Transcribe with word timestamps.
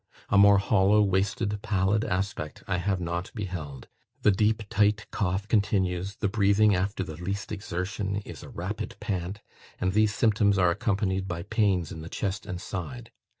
A 0.29 0.37
more 0.39 0.57
hollow, 0.57 1.03
wasted, 1.03 1.61
pallid 1.61 2.03
aspect 2.03 2.63
I 2.67 2.77
have 2.79 2.99
not 2.99 3.29
beheld. 3.35 3.87
The 4.23 4.31
deep 4.31 4.63
tight 4.67 5.05
cough 5.11 5.47
continues; 5.47 6.15
the 6.15 6.27
breathing 6.27 6.73
after 6.73 7.03
the 7.03 7.17
least 7.21 7.51
exertion 7.51 8.15
is 8.25 8.41
a 8.41 8.49
rapid 8.49 8.95
pant; 8.99 9.41
and 9.79 9.93
these 9.93 10.11
symptoms 10.15 10.57
are 10.57 10.71
accompanied 10.71 11.27
by 11.27 11.43
pains 11.43 11.91
in 11.91 12.01
the 12.01 12.09
chest 12.09 12.47
and 12.47 12.59
side. 12.59 13.11